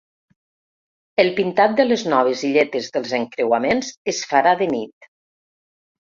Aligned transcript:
El 1.23 1.27
pintat 1.39 1.75
de 1.79 1.83
les 1.89 2.03
noves 2.13 2.41
illetes 2.49 2.87
dels 2.95 3.13
encreuament 3.17 3.83
es 4.13 4.23
farà 4.31 4.55
de 4.63 4.69
nit. 4.71 5.07